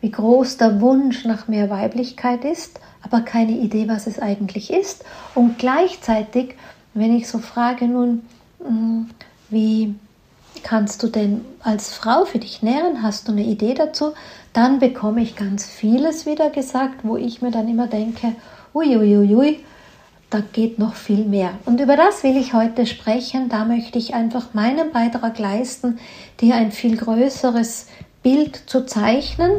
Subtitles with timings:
[0.00, 5.04] wie groß der Wunsch nach mehr Weiblichkeit ist, aber keine Idee, was es eigentlich ist.
[5.34, 6.54] Und gleichzeitig,
[6.94, 8.22] wenn ich so frage, nun,
[8.62, 9.10] hm,
[9.50, 9.94] wie
[10.62, 13.02] kannst du denn als Frau für dich nähren?
[13.02, 14.12] Hast du eine Idee dazu?
[14.52, 18.34] Dann bekomme ich ganz vieles wieder gesagt, wo ich mir dann immer denke,
[18.74, 19.64] uiuiui, ui, ui,
[20.30, 21.52] da geht noch viel mehr.
[21.64, 23.48] Und über das will ich heute sprechen.
[23.48, 25.98] Da möchte ich einfach meinen Beitrag leisten,
[26.40, 27.86] dir ein viel größeres
[28.28, 29.52] Bild zu zeichnen.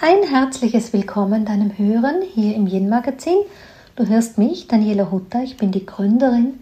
[0.00, 3.34] Ein herzliches Willkommen deinem Hören hier im Yin Magazin.
[3.96, 5.42] Du hörst mich, Daniela Hutter.
[5.42, 6.60] Ich bin die Gründerin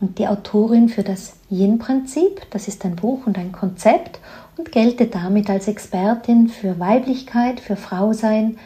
[0.00, 2.42] und die Autorin für das Yin-Prinzip.
[2.50, 4.20] Das ist ein Buch und ein Konzept
[4.56, 8.56] und gelte damit als Expertin für Weiblichkeit, für Frausein,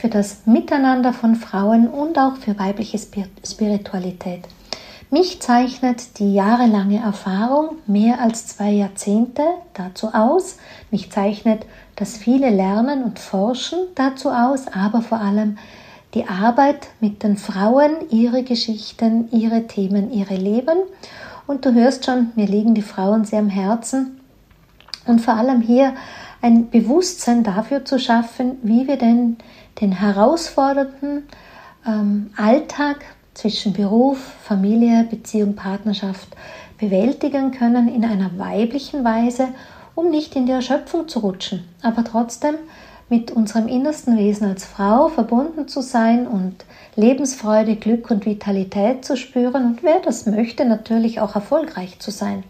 [0.00, 4.48] für das Miteinander von Frauen und auch für weibliche Spiritualität.
[5.10, 9.42] Mich zeichnet die jahrelange Erfahrung, mehr als zwei Jahrzehnte,
[9.74, 10.56] dazu aus.
[10.90, 11.66] Mich zeichnet
[11.96, 15.58] das viele Lernen und Forschen dazu aus, aber vor allem
[16.14, 20.78] die Arbeit mit den Frauen, ihre Geschichten, ihre Themen, ihre Leben.
[21.46, 24.20] Und du hörst schon, mir liegen die Frauen sehr am Herzen.
[25.06, 25.92] Und vor allem hier
[26.42, 29.36] ein Bewusstsein dafür zu schaffen, wie wir denn
[29.80, 31.24] den herausfordernden
[31.86, 36.28] ähm, Alltag zwischen Beruf, Familie, Beziehung, Partnerschaft
[36.78, 39.48] bewältigen können in einer weiblichen Weise
[40.00, 42.54] um nicht in die Erschöpfung zu rutschen, aber trotzdem
[43.08, 46.64] mit unserem innersten Wesen als Frau verbunden zu sein und
[46.96, 52.44] Lebensfreude, Glück und Vitalität zu spüren und wer das möchte, natürlich auch erfolgreich zu sein.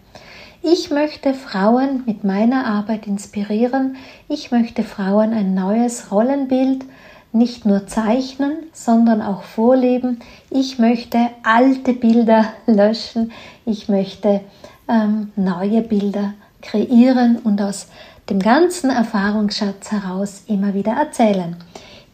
[0.63, 3.95] Ich möchte Frauen mit meiner Arbeit inspirieren.
[4.27, 6.85] Ich möchte Frauen ein neues Rollenbild
[7.33, 10.19] nicht nur zeichnen, sondern auch vorleben.
[10.51, 13.31] Ich möchte alte Bilder löschen.
[13.65, 14.41] Ich möchte
[14.87, 17.87] ähm, neue Bilder kreieren und aus
[18.29, 21.55] dem ganzen Erfahrungsschatz heraus immer wieder erzählen.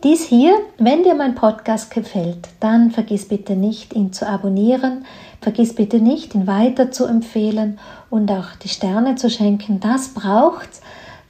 [0.03, 5.05] Dies hier, wenn dir mein Podcast gefällt, dann vergiss bitte nicht, ihn zu abonnieren,
[5.41, 9.79] vergiss bitte nicht, ihn weiter zu empfehlen und auch die Sterne zu schenken.
[9.79, 10.81] Das braucht's,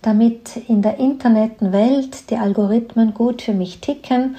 [0.02, 4.36] damit in der Internetwelt die Algorithmen gut für mich ticken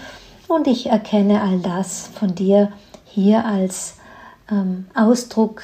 [0.46, 2.72] und ich erkenne all das von dir
[3.04, 3.96] hier als
[4.50, 5.62] ähm, Ausdruck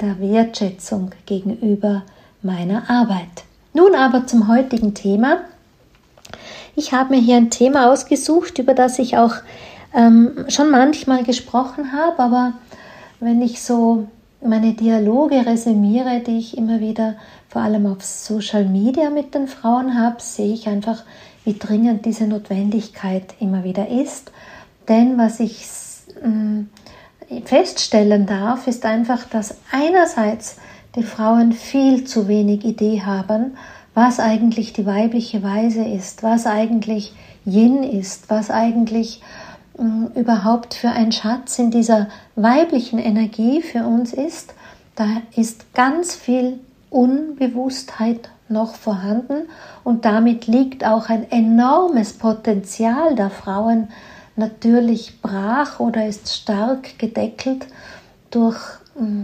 [0.00, 2.02] der Wertschätzung gegenüber
[2.42, 3.44] meiner Arbeit.
[3.72, 5.38] Nun aber zum heutigen Thema.
[6.76, 9.34] Ich habe mir hier ein Thema ausgesucht, über das ich auch
[9.94, 12.52] ähm, schon manchmal gesprochen habe, aber
[13.20, 14.08] wenn ich so
[14.42, 17.14] meine Dialoge resümiere, die ich immer wieder
[17.48, 21.04] vor allem auf Social Media mit den Frauen habe, sehe ich einfach,
[21.44, 24.32] wie dringend diese Notwendigkeit immer wieder ist.
[24.88, 25.66] Denn was ich
[26.22, 30.56] äh, feststellen darf, ist einfach, dass einerseits
[30.94, 33.56] die Frauen viel zu wenig Idee haben,
[33.94, 37.14] was eigentlich die weibliche Weise ist, was eigentlich
[37.44, 39.22] Yin ist, was eigentlich
[40.14, 44.54] überhaupt für ein Schatz in dieser weiblichen Energie für uns ist.
[44.94, 49.48] Da ist ganz viel Unbewusstheit noch vorhanden
[49.82, 53.88] und damit liegt auch ein enormes Potenzial der Frauen
[54.36, 57.66] natürlich brach oder ist stark gedeckelt
[58.30, 58.58] durch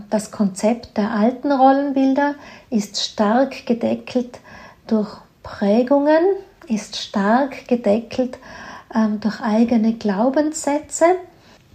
[0.09, 2.35] das Konzept der alten Rollenbilder
[2.71, 4.41] ist stark gedeckelt
[4.89, 6.23] durch Prägungen,
[6.67, 8.39] ist stark gedeckelt
[8.95, 11.05] ähm, durch eigene Glaubenssätze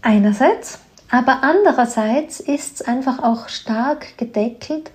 [0.02, 4.92] einerseits, aber andererseits ist es einfach auch stark gedeckelt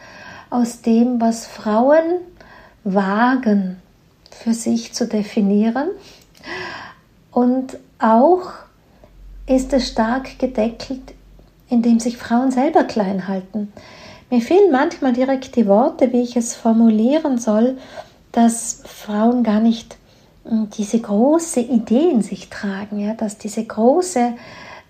[0.50, 2.20] aus dem, was Frauen
[2.84, 3.76] wagen
[4.30, 5.88] für sich zu definieren
[7.30, 8.52] und auch
[9.46, 11.14] ist es stark gedeckelt
[11.70, 13.72] indem sich Frauen selber klein halten.
[14.28, 17.78] Mir fehlen manchmal direkt die Worte, wie ich es formulieren soll,
[18.32, 19.96] dass Frauen gar nicht
[20.44, 24.32] diese große Idee in sich tragen, ja, dass diese große,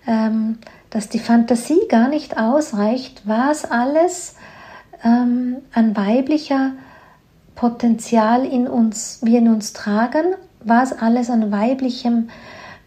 [0.07, 0.57] ähm,
[0.89, 4.35] dass die Fantasie gar nicht ausreicht, was alles
[5.03, 6.71] ähm, an weiblicher
[7.55, 12.29] Potenzial in uns, wir in uns tragen, was alles an weiblichem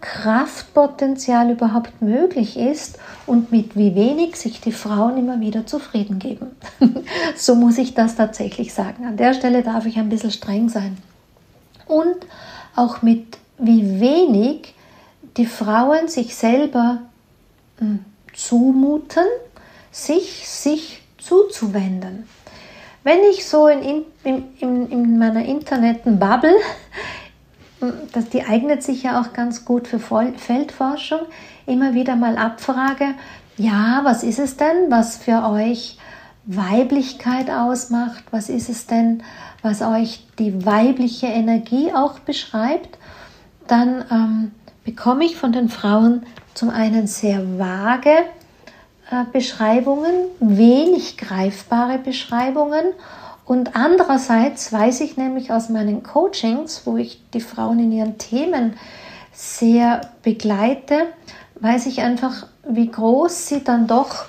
[0.01, 6.49] Kraftpotenzial überhaupt möglich ist und mit wie wenig sich die Frauen immer wieder zufrieden geben.
[7.37, 9.07] so muss ich das tatsächlich sagen.
[9.07, 10.99] An der Stelle darf ich ein bisschen streng sein.
[11.87, 12.17] Und
[12.77, 14.75] auch mit wie wenig
[15.37, 17.03] die Frauen sich selber
[17.79, 19.27] hm, zumuten,
[19.91, 22.27] sich sich zuzuwenden.
[23.03, 26.55] Wenn ich so in, in, in, in meiner Interneten-Bubble
[28.13, 31.21] das, die eignet sich ja auch ganz gut für Feldforschung,
[31.67, 33.15] immer wieder mal abfrage,
[33.57, 35.99] ja, was ist es denn, was für euch
[36.47, 38.25] Weiblichkeit ausmacht?
[38.31, 39.23] Was ist es denn,
[39.65, 42.99] was euch die weibliche Energie auch beschreibt?
[43.67, 44.53] Dann ähm,
[44.85, 48.11] bekomme ich von den Frauen zum einen sehr vage
[49.11, 52.85] äh, Beschreibungen, wenig greifbare Beschreibungen
[53.47, 58.75] und andererseits weiß ich nämlich aus meinen Coachings, wo ich die Frauen in ihren Themen
[59.33, 61.07] sehr begleite,
[61.61, 64.27] weiß ich einfach, wie groß sie dann doch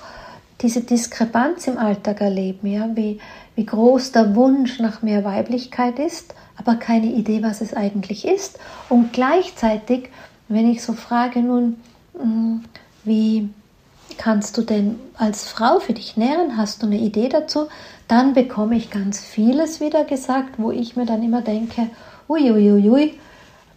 [0.62, 3.20] diese Diskrepanz im Alltag erleben, ja, wie,
[3.56, 8.58] wie groß der Wunsch nach mehr Weiblichkeit ist, aber keine Idee, was es eigentlich ist.
[8.88, 10.10] Und gleichzeitig,
[10.48, 11.76] wenn ich so frage, nun,
[12.18, 12.64] hm,
[13.04, 13.48] wie
[14.18, 16.56] kannst du denn als Frau für dich nähren?
[16.56, 17.66] Hast du eine Idee dazu?
[18.08, 21.88] Dann bekomme ich ganz vieles wieder gesagt, wo ich mir dann immer denke,
[22.28, 23.14] uiuiui, ui, ui,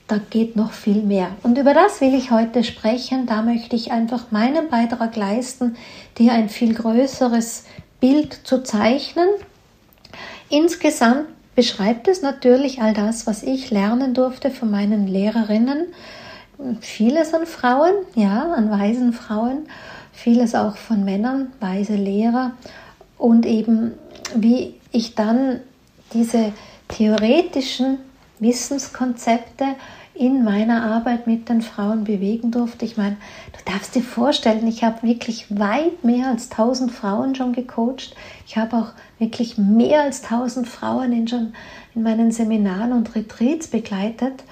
[0.08, 1.30] da geht noch viel mehr.
[1.44, 3.28] Und über das will ich heute sprechen.
[3.28, 5.76] Da möchte ich einfach meinen Beitrag leisten,
[6.18, 7.66] dir ein viel größeres
[8.00, 9.28] Bild zu zeichnen.
[10.50, 15.88] Insgesamt beschreibt es natürlich all das, was ich lernen durfte von meinen Lehrerinnen.
[16.81, 19.68] Vieles an Frauen, ja, an weisen Frauen,
[20.12, 22.51] vieles auch von Männern, weise Lehrer
[23.18, 23.94] und eben
[24.36, 25.62] wie ich dann
[26.13, 26.52] diese
[26.88, 28.00] theoretischen
[28.40, 29.75] Wissenskonzepte
[30.19, 32.83] in meiner Arbeit mit den Frauen bewegen durfte.
[32.83, 33.16] Ich meine,
[33.54, 38.13] du darfst dir vorstellen, ich habe wirklich weit mehr als 1000 Frauen schon gecoacht.
[38.45, 41.54] Ich habe auch wirklich mehr als 1000 Frauen in, schon
[41.95, 44.44] in meinen Seminaren und Retreats begleitet.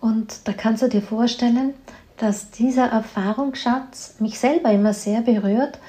[0.00, 1.74] Und da kannst du dir vorstellen,
[2.16, 5.80] dass dieser Erfahrungsschatz mich selber immer sehr berührt,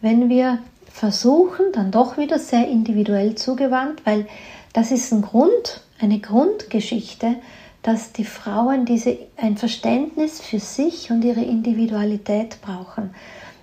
[0.00, 0.58] wenn wir
[0.90, 4.26] versuchen, dann doch wieder sehr individuell zugewandt, weil
[4.72, 7.36] das ist ein Grund, eine Grundgeschichte,
[7.82, 13.10] dass die Frauen diese, ein Verständnis für sich und ihre Individualität brauchen.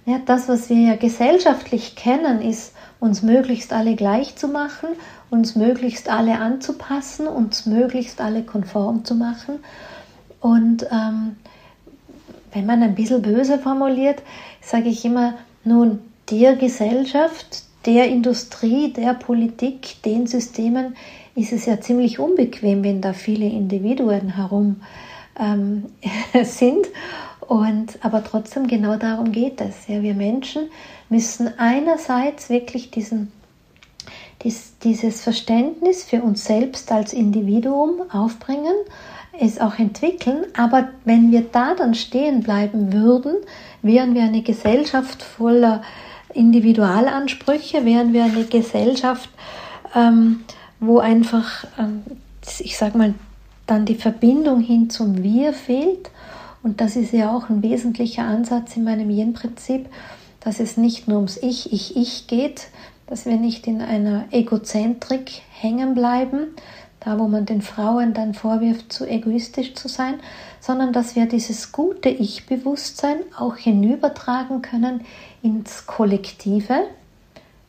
[0.06, 4.90] Ja, das, was wir ja gesellschaftlich kennen, ist, uns möglichst alle gleich zu machen,
[5.30, 9.60] uns möglichst alle anzupassen, uns möglichst alle konform zu machen.
[10.40, 11.36] Und ähm,
[12.54, 14.22] wenn man ein bisschen böse formuliert,
[14.62, 15.34] sage ich immer,
[15.64, 16.00] nun,
[16.31, 20.96] der Gesellschaft, der Industrie, der Politik, den Systemen
[21.38, 24.78] ist es ja ziemlich unbequem, wenn da viele Individuen herum
[25.39, 25.86] ähm,
[26.44, 26.88] sind.
[27.42, 29.88] Und, aber trotzdem genau darum geht es.
[29.88, 30.63] Ja, wir Menschen
[31.10, 33.31] müssen einerseits wirklich diesen,
[34.44, 38.74] dies, dieses Verständnis für uns selbst als Individuum aufbringen,
[39.40, 43.36] es auch entwickeln, aber wenn wir da dann stehen bleiben würden,
[43.83, 45.83] wären wir eine Gesellschaft voller
[46.33, 49.30] Individualansprüche, wären wir eine Gesellschaft,
[49.95, 50.44] ähm,
[50.80, 52.04] wo einfach, ähm,
[52.60, 53.14] ich sag mal,
[53.66, 56.10] dann die Verbindung hin zum Wir fehlt.
[56.64, 59.88] Und das ist ja auch ein wesentlicher Ansatz in meinem Yin-Prinzip,
[60.40, 62.68] dass es nicht nur ums Ich, Ich, Ich geht,
[63.08, 66.48] dass wir nicht in einer Egozentrik hängen bleiben,
[67.00, 70.20] da wo man den Frauen dann vorwirft, zu egoistisch zu sein,
[70.60, 75.02] sondern dass wir dieses gute Ich-Bewusstsein auch hinübertragen können
[75.42, 76.84] ins Kollektive,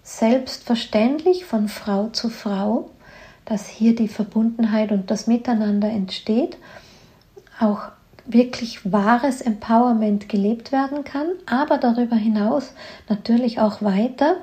[0.02, 2.90] selbstverständlich von Frau zu Frau,
[3.48, 6.58] dass hier die Verbundenheit und das Miteinander entsteht,
[7.58, 7.80] auch
[8.26, 12.74] wirklich wahres Empowerment gelebt werden kann, aber darüber hinaus
[13.08, 14.36] natürlich auch weiter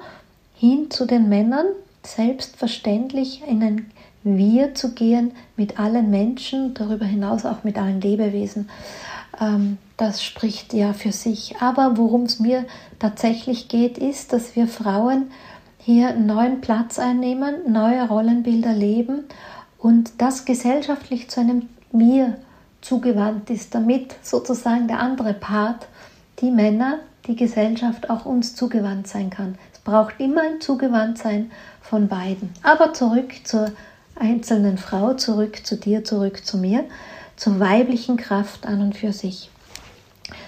[0.56, 1.68] hin zu den Männern,
[2.02, 3.92] selbstverständlich in ein
[4.24, 8.70] Wir zu gehen mit allen Menschen, darüber hinaus auch mit allen Lebewesen.
[9.40, 11.58] Ähm, das spricht ja für sich.
[11.60, 12.66] Aber worum es mir
[12.98, 15.28] tatsächlich geht, ist, dass wir Frauen
[15.86, 19.26] hier einen neuen Platz einnehmen, neue Rollenbilder leben
[19.78, 22.38] und das gesellschaftlich zu einem Mir
[22.82, 25.88] zugewandt ist, damit sozusagen der andere Part,
[26.40, 29.60] die Männer, die Gesellschaft auch uns zugewandt sein kann.
[29.74, 31.52] Es braucht immer ein Zugewandtsein
[31.82, 32.50] von beiden.
[32.64, 33.72] Aber zurück zur
[34.16, 36.86] einzelnen Frau, zurück zu dir, zurück zu mir,
[37.36, 39.52] zur weiblichen Kraft an und für sich.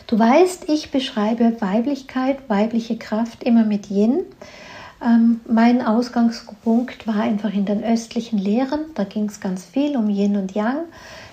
[0.07, 4.21] Du weißt, ich beschreibe Weiblichkeit, weibliche Kraft immer mit Yin.
[5.01, 8.81] Ähm, mein Ausgangspunkt war einfach in den östlichen Lehren.
[8.95, 10.85] Da ging es ganz viel um Yin und Yang.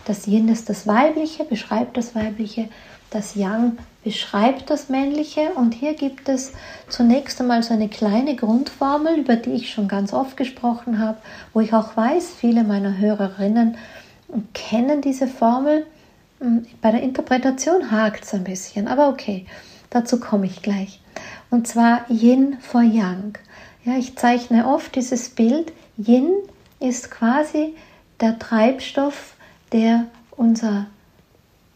[0.05, 2.69] Das Yin ist das Weibliche, beschreibt das Weibliche.
[3.11, 5.53] Das Yang beschreibt das Männliche.
[5.55, 6.53] Und hier gibt es
[6.89, 11.19] zunächst einmal so eine kleine Grundformel, über die ich schon ganz oft gesprochen habe,
[11.55, 13.77] wo ich auch weiß, viele meiner Hörerinnen
[14.53, 15.87] kennen diese Formel.
[16.41, 19.47] Hm, bei der Interpretation hakt es ein bisschen, aber okay,
[19.91, 21.01] dazu komme ich gleich.
[21.51, 23.39] Und zwar Yin vor Yang.
[23.85, 25.73] Ja, ich zeichne oft dieses Bild.
[25.97, 26.31] Yin
[26.81, 27.75] ist quasi
[28.21, 29.35] der Treibstoff,
[29.73, 30.87] der unser,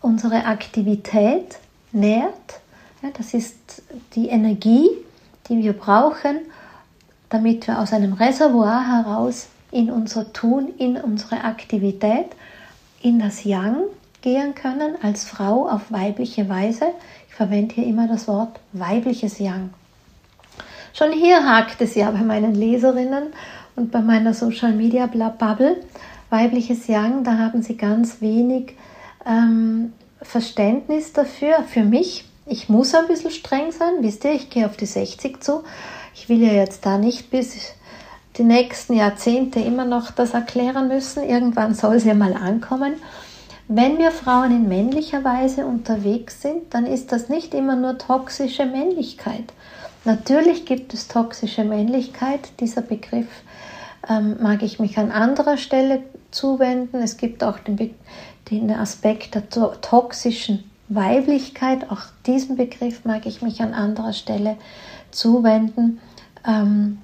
[0.01, 1.59] unsere Aktivität
[1.93, 2.61] nährt,
[3.03, 3.83] Ja, das ist
[4.15, 4.89] die Energie,
[5.49, 6.41] die wir brauchen,
[7.29, 12.27] damit wir aus einem Reservoir heraus in unser Tun, in unsere Aktivität,
[13.03, 13.85] in das Yang
[14.23, 16.87] gehen können, als Frau auf weibliche Weise.
[17.29, 19.71] Ich verwende hier immer das Wort weibliches Yang.
[20.93, 23.29] Schon hier hakt es ja bei meinen Leserinnen
[23.77, 25.77] und bei meiner Social Media Bubble.
[26.31, 28.75] Weibliches Yang, da haben sie ganz wenig
[29.25, 31.65] ähm, Verständnis dafür.
[31.67, 35.41] Für mich, ich muss ein bisschen streng sein, wisst ihr, ich gehe auf die 60
[35.41, 35.65] zu.
[36.15, 37.75] Ich will ja jetzt da nicht bis
[38.37, 41.23] die nächsten Jahrzehnte immer noch das erklären müssen.
[41.23, 42.95] Irgendwann soll es ja mal ankommen.
[43.69, 48.65] Wenn wir Frauen in männlicher Weise unterwegs sind, dann ist das nicht immer nur toxische
[48.65, 49.53] Männlichkeit.
[50.09, 52.41] Natürlich gibt es toxische Männlichkeit.
[52.61, 53.29] Dieser Begriff
[54.09, 57.03] ähm, mag ich mich an anderer Stelle zuwenden.
[57.03, 57.95] Es gibt auch den,
[58.51, 61.91] den Aspekt der to toxischen Weiblichkeit.
[61.91, 64.57] Auch diesen Begriff mag ich mich an anderer Stelle
[65.11, 66.01] zuwenden.
[66.47, 66.97] Ähm,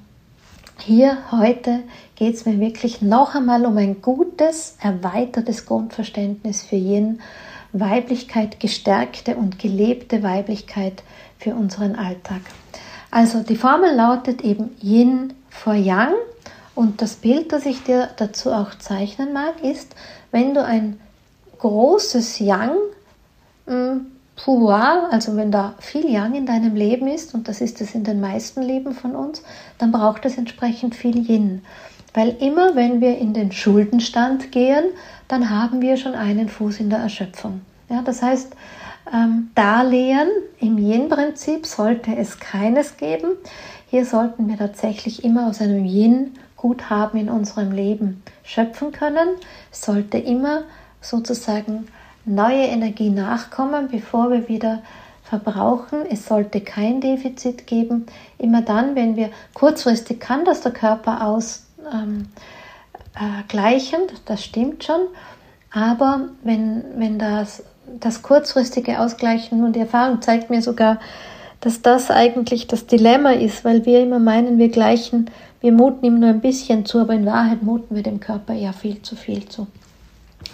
[0.79, 1.83] hier heute
[2.17, 7.21] geht es mir wirklich noch einmal um ein gutes, erweitertes Grundverständnis für Yin,
[7.75, 11.03] Weiblichkeit, gestärkte und gelebte Weiblichkeit
[11.39, 12.41] für unseren Alltag.
[13.15, 16.15] Also die Formel lautet eben Yin vor Yang
[16.75, 19.95] und das Bild, das ich dir dazu auch zeichnen mag, ist,
[20.33, 20.99] wenn du ein
[21.61, 22.73] großes Yang
[23.69, 27.95] hm, Pouvoir, also wenn da viel Yang in deinem Leben ist, und das ist es
[27.95, 29.45] in den meisten Leben von uns,
[29.79, 31.63] dann braucht es entsprechend viel Yin.
[32.15, 34.87] Weil immer wenn wir in den Schuldenstand gehen,
[35.29, 37.61] dann haben wir schon einen Fuß in der Erschöpfung.
[37.89, 38.57] Ja, das heißt,
[39.13, 40.29] ähm, Darlehen
[40.61, 43.33] im Yin-Prinzip sollte es keines geben.
[43.89, 49.29] Hier sollten wir tatsächlich immer aus einem Yin-Guthaben in unserem Leben schöpfen können.
[49.71, 50.63] Es sollte immer
[51.01, 51.87] sozusagen
[52.25, 54.83] neue Energie nachkommen, bevor wir wieder
[55.23, 56.07] verbrauchen.
[56.11, 58.07] Es sollte kein Defizit geben.
[58.39, 62.29] Immer dann, wenn wir kurzfristig kann das der Körper ausgleichen,
[63.15, 65.01] ähm, äh, das stimmt schon.
[65.73, 67.63] Aber wenn, wenn das,
[68.01, 71.01] das kurzfristige Ausgleichen und die Erfahrung zeigt mir sogar,
[71.61, 76.21] dass das eigentlich das Dilemma ist, weil wir immer meinen, wir gleichen, wir muten ihm
[76.21, 79.49] nur ein bisschen zu, aber in Wahrheit muten wir dem Körper ja viel zu viel
[79.49, 79.67] zu.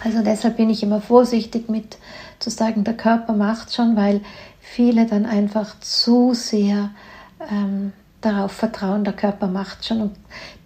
[0.03, 1.97] Also deshalb bin ich immer vorsichtig mit
[2.39, 4.21] zu sagen, der Körper macht schon, weil
[4.61, 6.91] viele dann einfach zu sehr
[7.51, 10.15] ähm, darauf vertrauen, der Körper macht schon und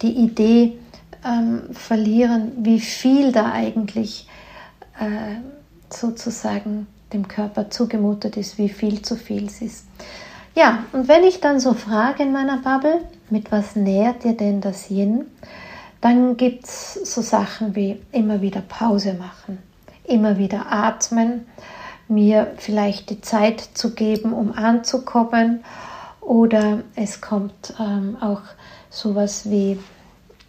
[0.01, 0.77] die Idee
[1.25, 4.27] ähm, verlieren, wie viel da eigentlich
[4.99, 5.37] äh,
[5.93, 9.85] sozusagen dem Körper zugemutet ist, wie viel zu viel es ist.
[10.55, 14.61] Ja, und wenn ich dann so frage in meiner Bubble, mit was nährt dir denn
[14.61, 15.25] das Yin?
[16.01, 19.57] Dann gibt es so Sachen wie immer wieder Pause machen,
[20.03, 21.45] immer wieder atmen,
[22.07, 25.63] mir vielleicht die Zeit zu geben, um anzukommen.
[26.21, 28.41] Oder es kommt ähm, auch
[28.89, 29.79] sowas wie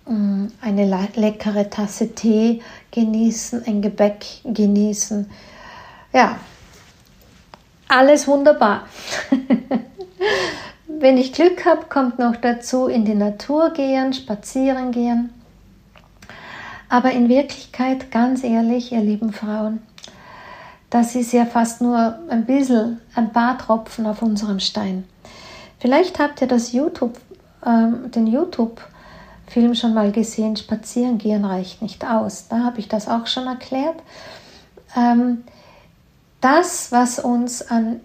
[0.08, 2.62] ähm, eine leckere Tasse Tee
[2.96, 5.30] genießen, ein Gebäck genießen.
[6.14, 6.38] Ja,
[7.88, 8.88] alles wunderbar.
[10.88, 15.30] Wenn ich Glück habe, kommt noch dazu in die Natur gehen, spazieren gehen.
[16.88, 19.82] Aber in Wirklichkeit, ganz ehrlich, ihr lieben Frauen,
[20.88, 25.04] das ist ja fast nur ein bisschen, ein paar Tropfen auf unserem Stein.
[25.80, 27.20] Vielleicht habt ihr das YouTube,
[27.64, 28.26] ähm, den
[29.46, 32.48] YouTube-Film schon mal gesehen, Spazieren gehen reicht nicht aus.
[32.48, 33.96] Da habe ich das auch schon erklärt.
[34.96, 35.44] Ähm,
[36.40, 38.00] das, was uns an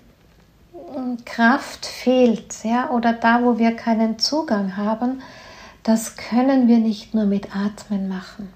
[1.26, 5.22] Kraft fehlt, ja, oder da, wo wir keinen Zugang haben,
[5.84, 8.50] das können wir nicht nur mit Atmen machen.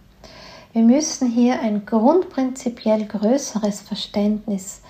[0.73, 4.81] Wir müssen hier ein grundprinzipiell größeres Verständnis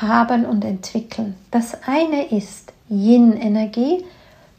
[0.00, 1.36] haben und entwickeln.
[1.50, 4.04] Das eine ist Yin-Energie,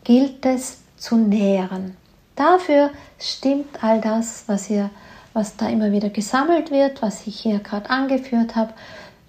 [0.03, 1.97] gilt es zu nähren.
[2.41, 4.89] Dafür stimmt all das, was, hier,
[5.33, 8.73] was da immer wieder gesammelt wird, was ich hier gerade angeführt habe.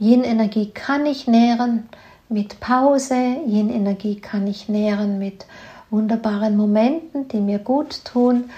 [0.01, 1.91] Yin-Energie kann ich nähren
[2.31, 5.45] mit Pause, Yin-Energie kann ich nähren mit
[5.91, 8.49] wunderbaren Momenten, die mir gut tun.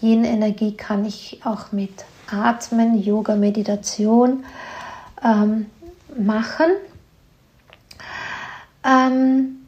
[0.00, 4.44] Yin-Energie kann ich auch mit Atmen, Yoga, Meditation
[5.24, 5.66] ähm,
[6.18, 6.72] machen.
[8.84, 9.58] Ähm,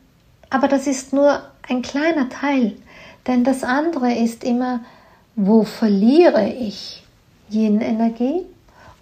[0.50, 2.74] aber das ist nur ein kleiner Teil,
[3.26, 4.80] denn das andere ist immer,
[5.36, 7.04] wo verliere ich
[7.50, 8.42] Yin-Energie?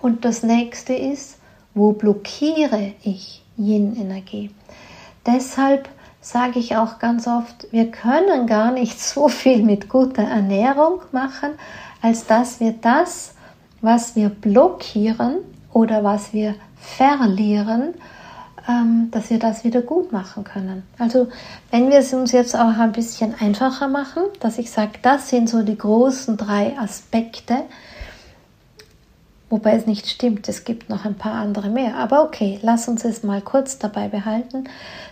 [0.01, 1.39] Und das nächste ist,
[1.75, 4.51] wo blockiere ich Yin-Energie?
[5.27, 5.89] Deshalb
[6.21, 11.53] sage ich auch ganz oft, wir können gar nicht so viel mit guter Ernährung machen,
[12.01, 13.35] als dass wir das
[13.83, 15.39] was wir blockieren
[15.73, 17.95] oder was wir verlieren,
[19.11, 20.85] dass wir das wieder gut machen können.
[20.99, 21.29] Also
[21.71, 25.49] wenn wir es uns jetzt auch ein bisschen einfacher machen, dass ich sage, das sind
[25.49, 27.65] so die großen drei Aspekte,
[29.51, 31.97] wobei es nicht stimmt, es gibt noch ein paar andere mehr.
[31.97, 34.65] Aber okay, lass uns es mal kurz dabei behalten.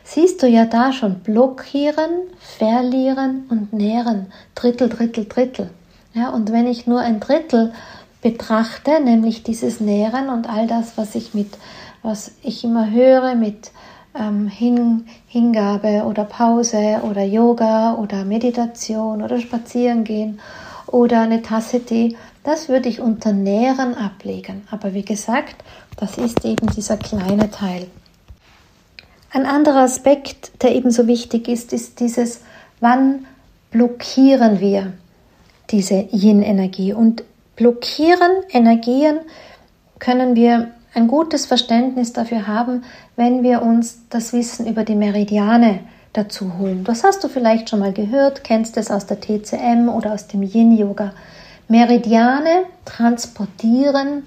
[0.04, 4.26] Siehst du ja da schon blockieren, verlieren und nähren.
[4.54, 5.70] Drittel, Drittel, Drittel.
[6.14, 7.72] Ja, und wenn ich nur ein Drittel
[8.22, 11.58] betrachte, nämlich dieses Nähren und all das, was ich mit
[12.02, 13.72] was ich immer höre mit
[14.18, 20.40] ähm, Hin Hingabe oder Pause oder Yoga oder Meditation oder Spazierengehen
[20.86, 24.66] oder eine Tasse Tee, das würde ich unter Nähren ablegen.
[24.70, 25.56] Aber wie gesagt,
[25.96, 27.86] das ist eben dieser kleine Teil.
[29.32, 32.40] Ein anderer Aspekt, der ebenso wichtig ist, ist dieses,
[32.80, 33.26] wann
[33.70, 34.92] blockieren wir
[35.70, 36.92] diese Yin-Energie.
[36.92, 37.22] Und
[37.54, 39.20] blockieren Energien
[40.00, 42.84] können wir ein gutes Verständnis dafür haben,
[43.16, 45.80] wenn wir uns das Wissen über die Meridiane
[46.12, 46.84] dazu holen.
[46.84, 50.42] Das hast du vielleicht schon mal gehört, kennst es aus der TCM oder aus dem
[50.42, 51.12] Yin-Yoga.
[51.68, 54.24] Meridiane transportieren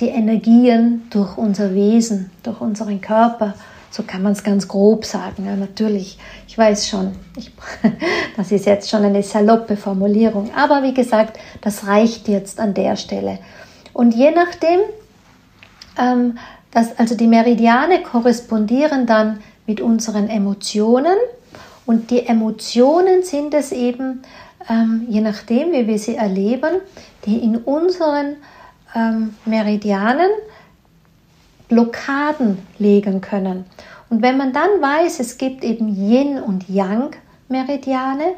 [0.00, 3.54] die Energien durch unser Wesen, durch unseren Körper.
[3.90, 5.46] So kann man es ganz grob sagen.
[5.46, 6.18] Ja, natürlich,
[6.48, 7.52] ich weiß schon, ich,
[8.36, 10.50] das ist jetzt schon eine saloppe Formulierung.
[10.54, 13.38] Aber wie gesagt, das reicht jetzt an der Stelle.
[13.92, 14.80] Und je nachdem,
[15.98, 16.38] ähm,
[16.70, 21.16] dass also die Meridiane korrespondieren dann mit unseren Emotionen
[21.86, 24.22] und die Emotionen sind es eben,
[24.68, 26.80] ähm, je nachdem, wie wir sie erleben,
[27.26, 28.36] die in unseren
[28.94, 30.30] ähm, Meridianen
[31.68, 33.64] Blockaden legen können.
[34.10, 37.16] Und wenn man dann weiß, es gibt eben Yin und Yang
[37.48, 38.34] Meridiane,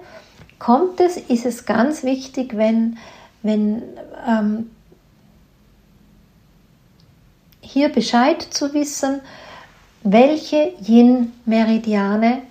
[0.59, 2.99] kommt es, ist es ganz wichtig, wenn,
[3.43, 3.83] wenn
[4.27, 4.71] ähm,
[7.67, 9.21] hier Bescheid zu wissen,
[10.03, 12.43] welche Yin-Meridiane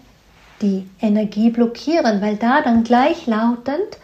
[0.62, 3.98] die Energie blockieren, weil da dann gleichlautend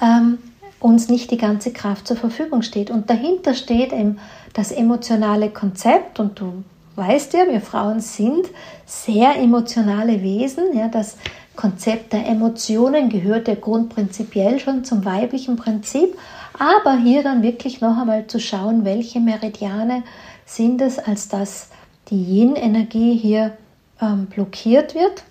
[0.00, 0.38] ähm,
[0.80, 2.90] uns nicht die ganze Kraft zur Verfügung steht.
[2.90, 4.18] Und dahinter steht eben
[4.52, 6.64] das emotionale Konzept und du
[6.96, 8.46] weißt ja, wir Frauen sind
[8.84, 10.76] sehr emotionale Wesen.
[10.76, 11.16] Ja, das
[11.56, 16.16] Konzept der Emotionen gehört ja grundprinzipiell schon zum weiblichen Prinzip.
[16.58, 20.02] Aber hier dann wirklich noch einmal zu schauen, welche Meridiane
[20.44, 21.70] sind es, als dass
[22.10, 23.56] die Yin-Energie hier
[24.00, 25.22] ähm, blockiert wird.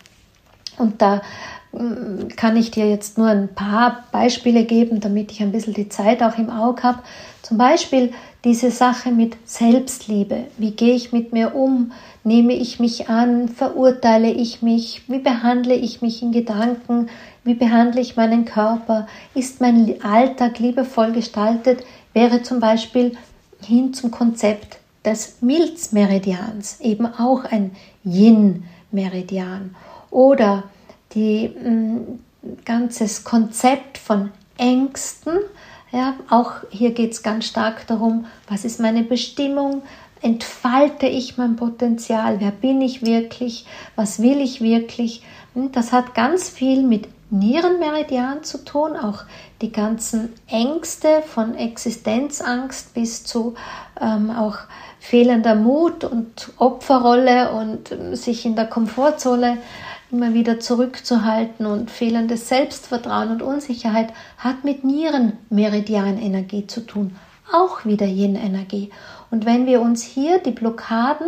[0.78, 1.22] Und da
[1.74, 5.90] ähm, kann ich dir jetzt nur ein paar Beispiele geben, damit ich ein bisschen die
[5.90, 7.00] Zeit auch im Auge habe.
[7.42, 10.46] Zum Beispiel diese Sache mit Selbstliebe.
[10.58, 11.92] Wie gehe ich mit mir um?
[12.24, 13.50] Nehme ich mich an?
[13.50, 15.04] Verurteile ich mich?
[15.08, 17.10] Wie behandle ich mich in Gedanken?
[17.44, 19.08] Wie behandle ich meinen Körper?
[19.34, 21.84] Ist mein Alltag liebevoll gestaltet?
[22.14, 23.18] Wäre zum Beispiel
[23.66, 27.72] hin zum Konzept des Milzmeridians, eben auch ein
[28.04, 29.76] Yin-Meridian.
[30.12, 30.66] Oder
[31.14, 32.20] die mm,
[32.64, 35.40] ganzes Konzept von Ängsten.
[35.92, 39.82] Ja, auch hier geht es ganz stark darum, was ist meine Bestimmung,
[40.22, 45.24] entfalte ich mein Potenzial, wer bin ich wirklich, was will ich wirklich.
[45.56, 49.24] Hm, das hat ganz viel mit Nierenmeridian zu tun, auch
[49.62, 53.56] die ganzen Ängste von Existenzangst bis zu
[54.00, 54.58] ähm, auch
[55.00, 59.58] fehlender Mut und Opferrolle und ähm, sich in der Komfortzone
[60.12, 67.16] immer wieder zurückzuhalten und fehlendes Selbstvertrauen und Unsicherheit hat mit Nierenmeridianenergie zu tun,
[67.52, 68.92] auch wieder Yin-Energie.
[69.30, 71.28] Und wenn wir uns hier die Blockaden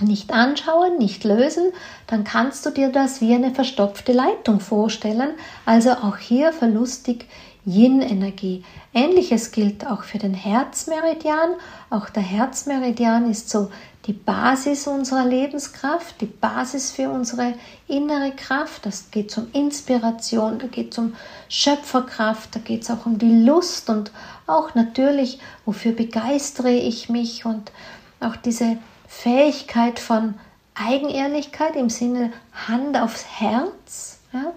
[0.00, 1.72] nicht anschauen, nicht lösen,
[2.06, 5.34] dann kannst du dir das wie eine verstopfte Leitung vorstellen.
[5.64, 7.26] Also auch hier verlustig
[7.66, 8.62] Yin-Energie.
[8.92, 11.54] Ähnliches gilt auch für den Herzmeridian.
[11.90, 13.70] Auch der Herzmeridian ist so
[14.06, 17.54] die Basis unserer Lebenskraft, die Basis für unsere
[17.88, 18.84] innere Kraft.
[18.84, 21.14] Das geht um Inspiration, da geht es um
[21.48, 24.12] Schöpferkraft, da geht es auch um die Lust und
[24.46, 27.72] auch natürlich, wofür begeistere ich mich und
[28.20, 28.76] auch diese
[29.14, 30.34] Fähigkeit von
[30.74, 32.32] Eigenehrlichkeit im Sinne
[32.68, 34.18] Hand aufs Herz.
[34.32, 34.52] Ja?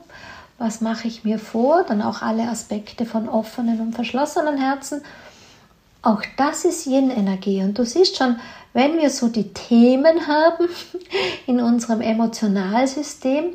[0.57, 1.83] Was mache ich mir vor?
[1.83, 5.03] Dann auch alle Aspekte von offenen und verschlossenen Herzen.
[6.01, 7.61] Auch das ist Yin-Energie.
[7.61, 8.37] Und du siehst schon,
[8.73, 10.67] wenn wir so die Themen haben
[11.47, 13.53] in unserem Emotionalsystem,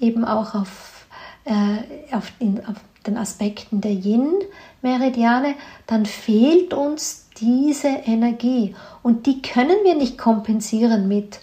[0.00, 1.06] eben auch auf,
[1.44, 2.76] äh, auf, in, auf
[3.08, 5.54] den Aspekten der Yin-Meridiane,
[5.86, 8.74] dann fehlt uns diese Energie.
[9.02, 11.40] Und die können wir nicht kompensieren mit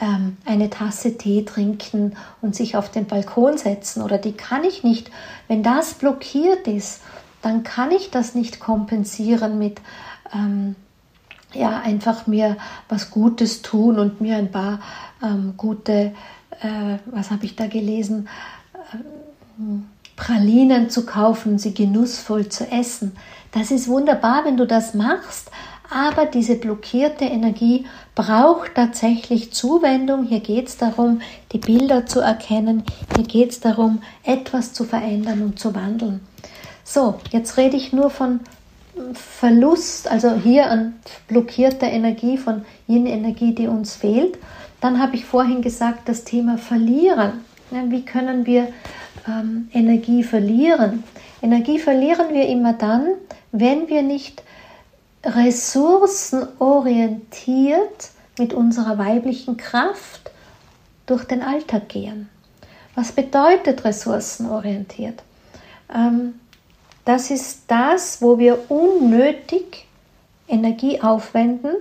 [0.00, 4.02] ähm, eine Tasse Tee trinken und sich auf den Balkon setzen.
[4.02, 5.10] Oder die kann ich nicht,
[5.48, 7.00] wenn das blockiert ist,
[7.42, 9.80] dann kann ich das nicht kompensieren mit
[10.32, 10.76] ähm,
[11.54, 12.56] ja einfach mir
[12.88, 14.80] was Gutes tun und mir ein paar
[15.22, 16.14] ähm, gute,
[16.60, 18.28] äh, was habe ich da gelesen,
[18.74, 18.98] äh,
[20.18, 23.16] Pralinen zu kaufen, sie genussvoll zu essen.
[23.52, 25.50] Das ist wunderbar, wenn du das machst,
[25.88, 30.24] aber diese blockierte Energie braucht tatsächlich Zuwendung.
[30.24, 32.82] Hier geht es darum, die Bilder zu erkennen.
[33.16, 36.20] Hier geht es darum, etwas zu verändern und zu wandeln.
[36.84, 38.40] So, jetzt rede ich nur von
[39.14, 40.94] Verlust, also hier an
[41.28, 44.36] blockierter Energie, von jener Energie, die uns fehlt.
[44.80, 47.44] Dann habe ich vorhin gesagt, das Thema Verlieren.
[47.70, 48.68] Wie können wir
[49.26, 51.04] ähm, Energie verlieren?
[51.42, 53.14] Energie verlieren wir immer dann,
[53.52, 54.42] wenn wir nicht
[55.24, 60.30] ressourcenorientiert mit unserer weiblichen Kraft
[61.06, 62.28] durch den Alltag gehen.
[62.94, 65.22] Was bedeutet ressourcenorientiert?
[65.94, 66.34] Ähm,
[67.04, 69.86] das ist das, wo wir unnötig
[70.46, 71.72] Energie aufwenden,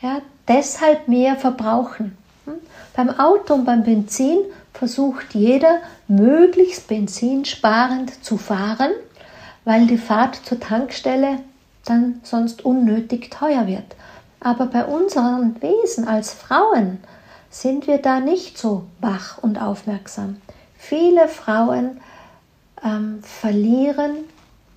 [0.00, 2.16] ja, deshalb mehr verbrauchen.
[2.44, 2.54] Hm?
[2.94, 4.38] Beim Auto und beim Benzin
[4.72, 8.92] versucht jeder möglichst benzinsparend zu fahren,
[9.64, 11.40] weil die Fahrt zur Tankstelle
[11.84, 13.96] dann sonst unnötig teuer wird.
[14.40, 16.98] Aber bei unseren Wesen als Frauen
[17.50, 20.36] sind wir da nicht so wach und aufmerksam.
[20.76, 22.00] Viele Frauen
[22.84, 24.24] ähm, verlieren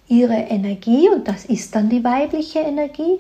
[0.08, 3.20] ihre Energie, und das ist dann die weibliche Energie,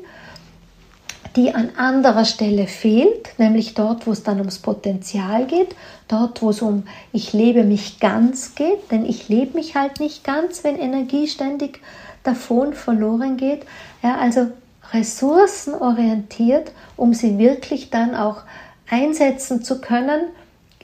[1.35, 5.75] die an anderer Stelle fehlt, nämlich dort, wo es dann ums Potenzial geht,
[6.07, 10.23] dort, wo es um ich lebe mich ganz geht, denn ich lebe mich halt nicht
[10.23, 11.81] ganz, wenn Energie ständig
[12.23, 13.65] davon verloren geht.
[14.03, 14.47] Ja, also
[14.93, 18.41] ressourcenorientiert, um sie wirklich dann auch
[18.89, 20.21] einsetzen zu können,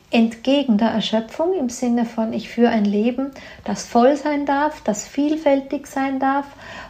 [0.09, 3.31] entgegen der Erschöpfung im Sinne von, ich führe ein Leben,
[3.65, 6.45] das voll sein darf, das vielfältig sein darf,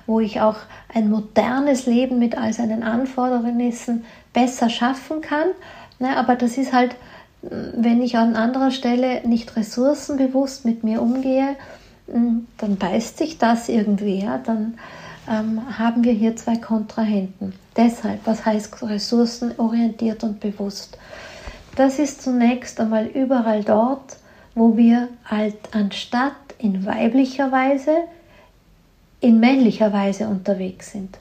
[0.07, 0.55] wo ich auch
[0.93, 5.49] ein modernes Leben mit all seinen Anfordernissen besser schaffen kann.
[5.99, 6.95] Ne, aber das ist halt,
[7.41, 11.55] wenn ich an anderer Stelle nicht ressourcenbewusst mit mir umgehe,
[12.11, 14.77] hm, dann beißt sich das irgendwie, ja, dann
[15.29, 17.53] ähm, haben wir hier zwei Kontrahenten.
[17.75, 20.97] Deshalb, was heißt ressourcenorientiert und bewusst?
[21.75, 24.17] Das ist zunächst einmal überall dort,
[24.55, 27.91] wo wir halt anstatt in weiblicher Weise
[29.19, 31.17] in männlicher Weise unterwegs sind.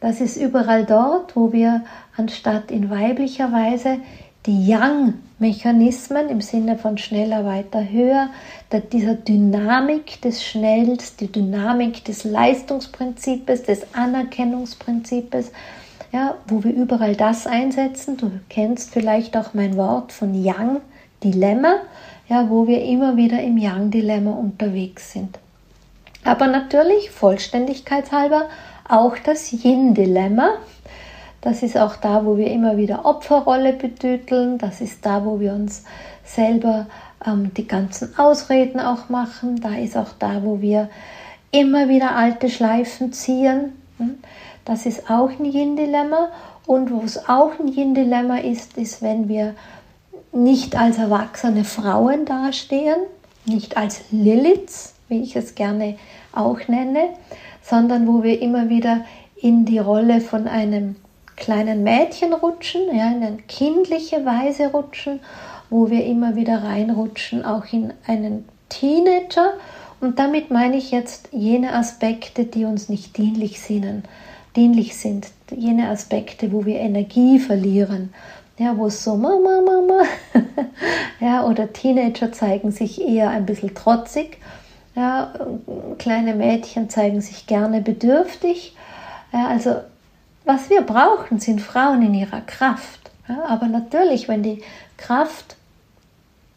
[0.00, 1.82] Das ist überall dort, wo wir
[2.16, 3.98] anstatt in weiblicher Weise
[4.46, 8.28] die Yang-Mechanismen im Sinne von schneller, weiter, höher,
[8.92, 15.52] dieser Dynamik des Schnells, die Dynamik des Leistungsprinzips, des Anerkennungsprinzips,
[16.12, 18.16] ja, wo wir überall das einsetzen.
[18.16, 21.76] Du kennst vielleicht auch mein Wort von Yang-Dilemma,
[22.28, 25.38] ja, wo wir immer wieder im Yang-Dilemma unterwegs sind.
[26.24, 28.48] Aber natürlich, vollständigkeitshalber,
[28.88, 30.54] auch das Yin-Dilemma,
[31.44, 34.56] das ist auch da, wo wir immer wieder Opferrolle betüteln.
[34.56, 35.84] Das ist da, wo wir uns
[36.24, 36.86] selber
[37.26, 39.60] ähm, die ganzen Ausreden auch machen.
[39.60, 40.88] Da ist auch da, wo wir
[41.50, 43.74] immer wieder alte Schleifen ziehen.
[43.98, 44.14] Hm?
[44.64, 46.30] Das ist auch ein Yin-Dilemma.
[46.66, 49.54] Und wo es auch ein Yin-Dilemma ist, ist, wenn wir
[50.32, 52.96] nicht als erwachsene Frauen dastehen,
[53.44, 55.96] nicht als Liliths, wie ich es gerne
[56.32, 57.10] auch nenne,
[57.62, 59.04] sondern wo wir immer wieder
[59.36, 60.96] in die Rolle von einem
[61.36, 65.20] kleinen Mädchen rutschen, ja, in eine kindliche Weise rutschen,
[65.70, 69.54] wo wir immer wieder reinrutschen, auch in einen Teenager.
[70.00, 74.04] Und damit meine ich jetzt jene Aspekte, die uns nicht dienlich sind,
[74.54, 78.12] dienlich sind, jene Aspekte, wo wir Energie verlieren,
[78.58, 80.02] ja, wo es so Mama, Mama,
[81.20, 84.38] ja, oder Teenager zeigen sich eher ein bisschen trotzig,
[84.94, 85.32] ja,
[85.98, 88.76] kleine Mädchen zeigen sich gerne bedürftig,
[89.32, 89.76] ja, also
[90.44, 93.10] was wir brauchen, sind Frauen in ihrer Kraft.
[93.28, 94.62] Ja, aber natürlich, wenn die
[94.98, 95.56] Kraft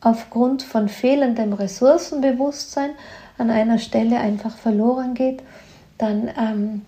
[0.02, 2.91] aufgrund von fehlendem Ressourcenbewusstsein
[3.38, 5.41] an einer Stelle einfach verloren geht,
[5.97, 6.82] dann ähm,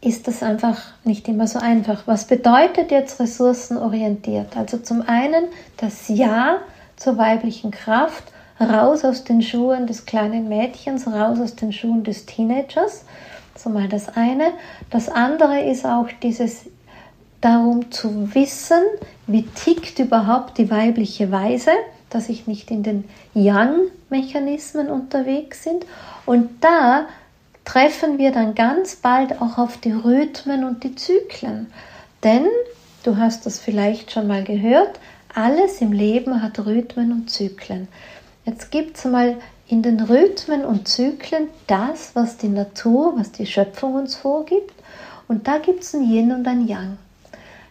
[0.00, 2.02] ist das einfach nicht immer so einfach.
[2.06, 4.56] Was bedeutet jetzt ressourcenorientiert?
[4.56, 5.44] Also zum einen
[5.76, 6.58] das Ja
[6.96, 8.24] zur weiblichen Kraft,
[8.60, 13.04] raus aus den Schuhen des kleinen Mädchens, raus aus den Schuhen des Teenagers
[13.62, 14.52] so mal das eine.
[14.90, 16.66] Das andere ist auch dieses
[17.40, 18.82] darum zu wissen,
[19.26, 21.70] wie tickt überhaupt die weibliche Weise,
[22.10, 25.86] dass ich nicht in den Yang-Mechanismen unterwegs sind.
[26.26, 27.06] Und da
[27.64, 31.68] treffen wir dann ganz bald auch auf die Rhythmen und die Zyklen.
[32.24, 32.46] Denn,
[33.04, 34.98] du hast das vielleicht schon mal gehört,
[35.34, 37.88] alles im Leben hat Rhythmen und Zyklen.
[38.50, 39.36] Jetzt gibt es mal
[39.68, 44.74] in den Rhythmen und Zyklen das, was die Natur, was die Schöpfung uns vorgibt.
[45.28, 46.98] Und da gibt es ein Yin und ein Yang.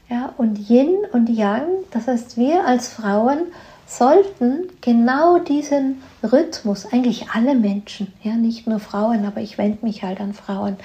[0.10, 3.40] Ja, und Yin und Yang, das heißt, wir als Frauen
[3.88, 10.04] sollten genau diesen Rhythmus, eigentlich alle Menschen, ja, nicht nur Frauen, aber ich wende mich
[10.04, 10.78] halt an Frauen,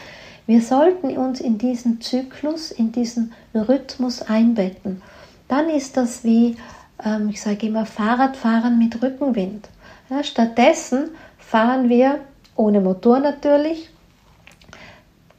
[0.49, 5.03] wir sollten uns in diesen Zyklus, in diesen Rhythmus einbetten.
[5.47, 6.57] Dann ist das wie,
[7.05, 9.69] ähm, ich sage immer, Fahrradfahren mit Rückenwind.
[10.11, 12.21] Ja, stattdessen fahren wir
[12.57, 13.91] ohne Motor natürlich,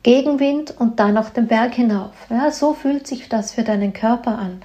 [0.04, 2.14] Gegenwind und dann auf den Berg hinauf.
[2.30, 4.62] Ja, so fühlt sich das für deinen Körper an.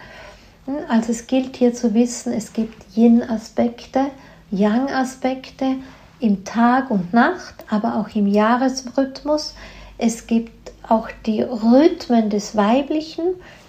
[0.89, 4.07] Also es gilt hier zu wissen, es gibt Yin-Aspekte,
[4.51, 5.77] Yang-Aspekte
[6.21, 9.55] im Tag und Nacht, aber auch im Jahresrhythmus.
[9.97, 13.25] Es gibt auch die Rhythmen des Weiblichen.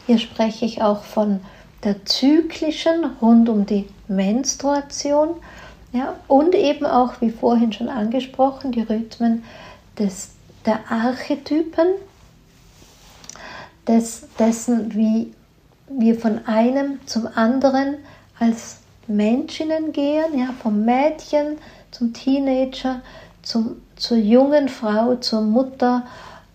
[0.08, 1.40] Hier spreche ich auch von
[1.84, 5.36] der zyklischen rund um die Menstruation.
[5.94, 9.44] Ja, und eben auch, wie vorhin schon angesprochen, die Rhythmen
[10.00, 10.30] des,
[10.66, 11.88] der Archetypen,
[13.88, 15.34] des, dessen, wie
[15.90, 17.96] wir von einem zum anderen
[18.40, 18.78] als
[19.08, 21.58] Menschinnen gehen, ja, vom Mädchen
[21.92, 23.02] zum Teenager,
[23.42, 26.06] zum, zur jungen Frau, zur Mutter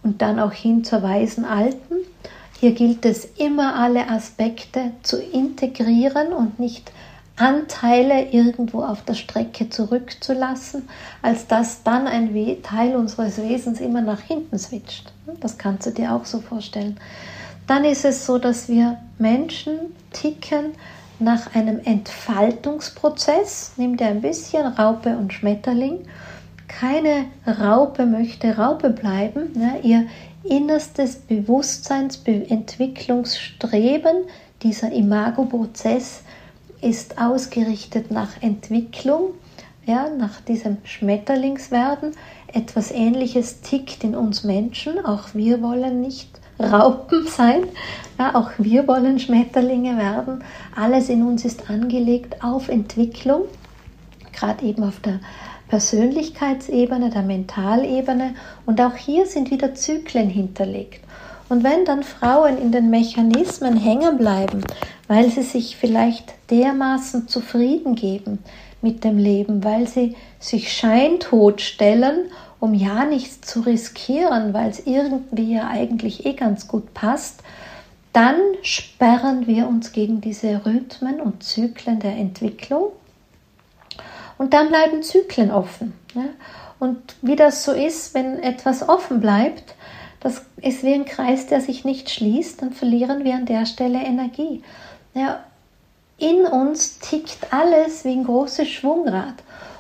[0.03, 1.96] und dann auch hin zur weisen Alten.
[2.59, 6.90] Hier gilt es immer alle Aspekte zu integrieren und nicht
[7.37, 10.88] Anteile irgendwo auf der Strecke zurückzulassen,
[11.22, 15.12] als dass dann ein Teil unseres Wesens immer nach hinten switcht.
[15.40, 16.99] Das kannst du dir auch so vorstellen.
[17.66, 19.79] Dann ist es so, dass wir Menschen
[20.12, 20.72] ticken
[21.18, 23.72] nach einem Entfaltungsprozess.
[23.77, 26.01] Nimm dir ein bisschen Raupe und Schmetterling.
[26.68, 29.51] Keine Raupe möchte Raupe bleiben.
[29.55, 30.07] Ja, ihr
[30.44, 34.16] innerstes Bewusstseinsentwicklungsstreben,
[34.62, 36.22] dieser Imago-Prozess,
[36.81, 39.35] ist ausgerichtet nach Entwicklung,
[39.85, 42.12] ja, nach diesem Schmetterlingswerden.
[42.53, 45.05] Etwas Ähnliches tickt in uns Menschen.
[45.05, 47.65] Auch wir wollen nicht Raupen sein.
[48.19, 50.43] Ja, auch wir wollen Schmetterlinge werden.
[50.75, 53.43] Alles in uns ist angelegt auf Entwicklung,
[54.33, 55.21] gerade eben auf der
[55.69, 58.35] Persönlichkeitsebene, der Mentalebene.
[58.65, 61.01] Und auch hier sind wieder Zyklen hinterlegt.
[61.49, 64.65] Und wenn dann Frauen in den Mechanismen hängen bleiben,
[65.07, 68.41] weil sie sich vielleicht dermaßen zufrieden geben
[68.83, 74.87] mit dem Leben, weil sie sich scheintot stellen, um ja nichts zu riskieren, weil es
[74.87, 77.43] irgendwie ja eigentlich eh ganz gut passt,
[78.13, 82.89] dann sperren wir uns gegen diese Rhythmen und Zyklen der Entwicklung
[84.39, 85.93] und dann bleiben Zyklen offen.
[86.79, 89.76] Und wie das so ist, wenn etwas offen bleibt,
[90.27, 94.01] das ist wie ein Kreis, der sich nicht schließt, dann verlieren wir an der Stelle
[94.01, 94.61] Energie.
[95.15, 95.45] Ja,
[96.19, 99.35] in uns tickt alles wie ein großes Schwungrad.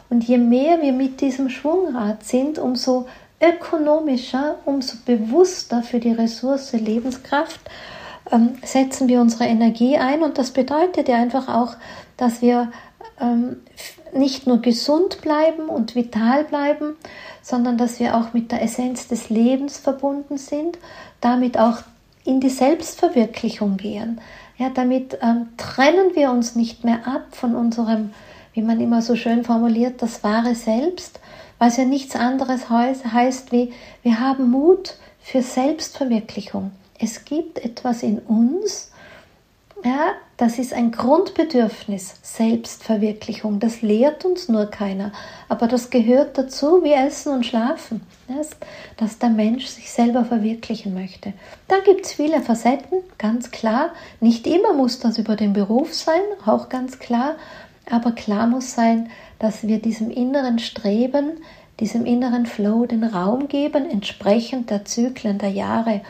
[0.08, 3.08] Und je mehr wir mit diesem Schwungrad sind, umso
[3.40, 7.60] ökonomischer, umso bewusster für die Ressource Lebenskraft
[8.30, 10.22] ähm, setzen wir unsere Energie ein.
[10.22, 11.74] Und das bedeutet ja einfach auch,
[12.16, 12.70] dass wir
[13.20, 13.56] ähm,
[14.16, 16.96] nicht nur gesund bleiben und vital bleiben,
[17.42, 20.78] sondern dass wir auch mit der Essenz des Lebens verbunden sind,
[21.20, 21.78] damit auch
[22.24, 24.20] in die Selbstverwirklichung gehen.
[24.58, 28.10] Ja, damit ähm, trennen wir uns nicht mehr ab von unserem,
[28.54, 31.20] wie man immer so schön formuliert, das wahre Selbst,
[31.58, 36.72] was ja nichts anderes heißt, heißt wie wir haben Mut für Selbstverwirklichung.
[36.98, 38.90] Es gibt etwas in uns,
[39.86, 43.60] ja, das ist ein Grundbedürfnis, Selbstverwirklichung.
[43.60, 45.12] Das lehrt uns nur keiner,
[45.48, 48.00] aber das gehört dazu wie Essen und Schlafen,
[48.96, 51.34] dass der Mensch sich selber verwirklichen möchte.
[51.68, 53.90] Da gibt es viele Facetten, ganz klar.
[54.20, 57.36] Nicht immer muss das über den Beruf sein, auch ganz klar,
[57.88, 61.30] aber klar muss sein, dass wir diesem inneren Streben,
[61.78, 66.00] diesem inneren Flow den Raum geben, entsprechend der Zyklen der Jahre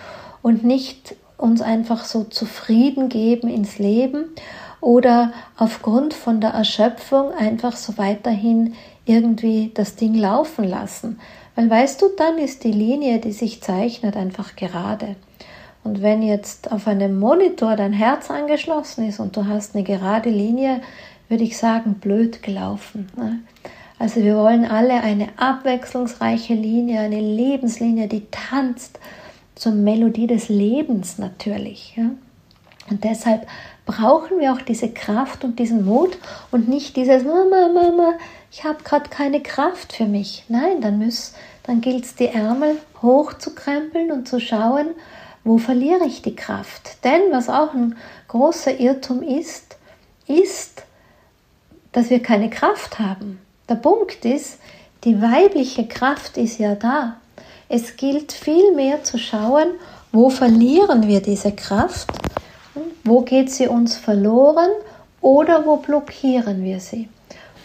[0.41, 4.25] und nicht uns einfach so zufrieden geben ins Leben
[4.81, 11.19] oder aufgrund von der Erschöpfung einfach so weiterhin irgendwie das Ding laufen lassen.
[11.55, 15.17] Weil weißt du, dann ist die Linie, die sich zeichnet, einfach gerade.
[15.85, 20.31] Und wenn jetzt auf einem Monitor dein Herz angeschlossen ist und du hast eine gerade
[20.31, 20.81] Linie,
[21.29, 23.09] würde ich sagen, blöd gelaufen.
[23.17, 23.41] Ne?
[23.99, 28.99] Also wir wollen alle eine abwechslungsreiche Linie, eine Lebenslinie, die tanzt,
[29.57, 31.97] zur Melodie des Lebens natürlich.
[31.97, 32.11] Ja?
[32.89, 33.49] Und deshalb
[33.85, 36.17] brauchen wir auch diese Kraft und diesen Mut
[36.53, 38.15] und nicht dieses Mama, Mama,
[38.53, 40.45] ich habe gerade keine Kraft für mich.
[40.49, 41.13] Nein, dann,
[41.65, 44.89] dann gilt es, die Ärmel hochzukrempeln und zu schauen,
[45.43, 47.05] wo verliere ich die Kraft.
[47.05, 47.97] Denn was auch ein
[48.29, 49.77] großer Irrtum ist,
[50.27, 50.83] ist,
[51.93, 53.41] dass wir keine Kraft haben.
[53.69, 54.59] Der Punkt ist,
[55.05, 57.17] die weibliche Kraft ist ja da.
[57.69, 59.69] Es gilt vielmehr zu schauen,
[60.13, 62.09] wo verlieren wir diese Kraft?
[63.05, 64.71] Wo geht sie uns verloren
[65.21, 67.09] oder wo blockieren wir sie?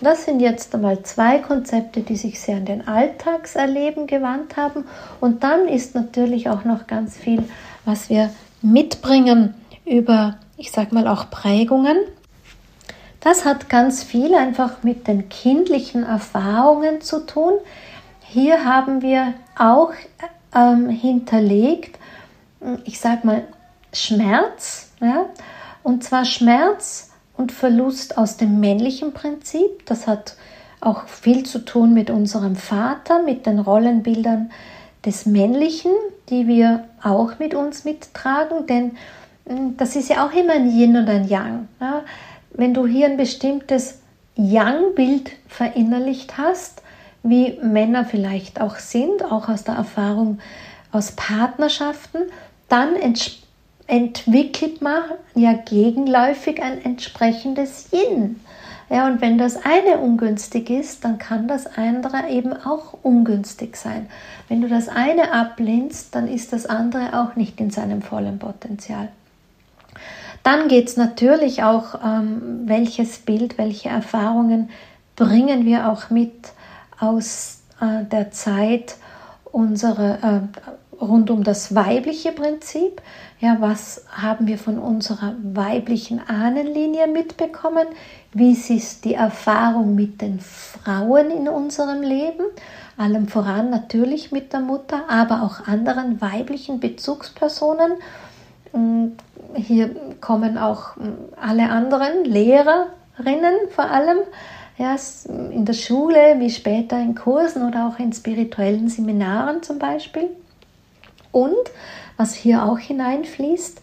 [0.01, 4.85] Das sind jetzt einmal zwei Konzepte, die sich sehr an den Alltagserleben gewandt haben.
[5.19, 7.43] Und dann ist natürlich auch noch ganz viel,
[7.85, 8.31] was wir
[8.63, 9.53] mitbringen
[9.85, 11.97] über, ich sag mal, auch Prägungen.
[13.19, 17.53] Das hat ganz viel einfach mit den kindlichen Erfahrungen zu tun.
[18.33, 19.91] Hier haben wir auch
[20.55, 21.99] ähm, hinterlegt,
[22.85, 23.43] ich sag mal,
[23.91, 25.25] Schmerz, ja?
[25.83, 29.85] und zwar Schmerz und Verlust aus dem männlichen Prinzip.
[29.85, 30.35] Das hat
[30.79, 34.49] auch viel zu tun mit unserem Vater, mit den Rollenbildern
[35.05, 35.91] des Männlichen,
[36.29, 38.91] die wir auch mit uns mittragen, denn
[39.45, 41.67] hm, das ist ja auch immer ein Yin und ein Yang.
[41.81, 42.03] Ja?
[42.51, 43.99] Wenn du hier ein bestimmtes
[44.37, 46.81] Yang-Bild verinnerlicht hast,
[47.23, 50.39] wie Männer vielleicht auch sind, auch aus der Erfahrung
[50.91, 52.19] aus Partnerschaften,
[52.67, 52.95] dann
[53.87, 55.03] entwickelt man
[55.35, 58.39] ja gegenläufig ein entsprechendes Yin.
[58.89, 64.07] Ja, und wenn das eine ungünstig ist, dann kann das andere eben auch ungünstig sein.
[64.49, 69.07] Wenn du das eine ablehnst, dann ist das andere auch nicht in seinem vollen Potenzial.
[70.43, 74.69] Dann geht es natürlich auch, ähm, welches Bild, welche Erfahrungen
[75.15, 76.33] bringen wir auch mit
[77.01, 78.95] aus äh, der Zeit
[79.51, 83.01] unserer, äh, rund um das weibliche Prinzip.
[83.39, 87.87] Ja, was haben wir von unserer weiblichen Ahnenlinie mitbekommen?
[88.33, 92.45] Wie ist die Erfahrung mit den Frauen in unserem Leben?
[92.97, 97.93] Allem voran natürlich mit der Mutter, aber auch anderen weiblichen Bezugspersonen.
[98.71, 99.17] Und
[99.55, 99.89] hier
[100.21, 104.19] kommen auch hm, alle anderen Lehrerinnen vor allem
[104.81, 104.95] ja,
[105.51, 110.29] in der Schule wie später in Kursen oder auch in spirituellen Seminaren zum Beispiel.
[111.31, 111.71] Und
[112.17, 113.79] was hier auch hineinfließt,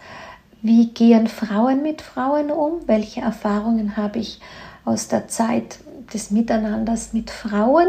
[0.61, 2.81] wie gehen Frauen mit Frauen um?
[2.87, 4.41] Welche Erfahrungen habe ich
[4.85, 5.79] aus der Zeit
[6.13, 7.87] des Miteinanders mit Frauen,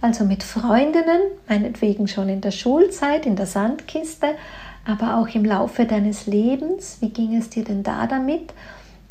[0.00, 4.34] also mit Freundinnen, meinetwegen schon in der Schulzeit, in der Sandkiste,
[4.84, 6.96] aber auch im Laufe deines Lebens.
[7.00, 8.52] Wie ging es dir denn da damit?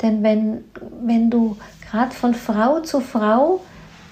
[0.02, 0.64] Denn wenn,
[1.02, 1.56] wenn du
[1.90, 3.60] gerade von Frau zu Frau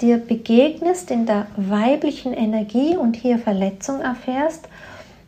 [0.00, 4.68] dir begegnest in der weiblichen Energie und hier Verletzung erfährst,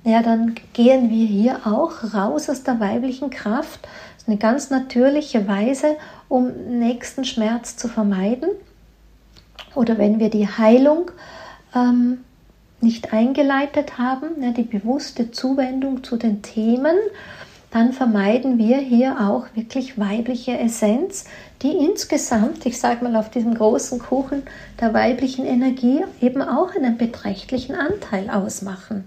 [0.04, 3.80] ja, dann gehen wir hier auch raus aus der weiblichen Kraft.
[3.82, 5.96] Das ist eine ganz natürliche Weise,
[6.28, 8.50] um nächsten Schmerz zu vermeiden.
[9.74, 11.10] Oder wenn wir die Heilung
[11.74, 12.24] ähm,
[12.80, 16.96] nicht eingeleitet haben, ja, die bewusste Zuwendung zu den Themen,
[17.70, 21.24] dann vermeiden wir hier auch wirklich weibliche Essenz,
[21.62, 24.42] die insgesamt, ich sage mal, auf diesem großen Kuchen
[24.80, 29.04] der weiblichen Energie eben auch einen beträchtlichen Anteil ausmachen.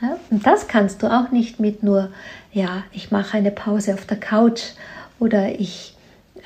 [0.00, 2.10] Ja, und das kannst du auch nicht mit nur,
[2.52, 4.62] ja, ich mache eine Pause auf der Couch
[5.18, 5.96] oder ich